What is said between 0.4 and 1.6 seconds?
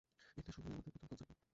শুধুই আমাদের প্রথম কনসার্ট না।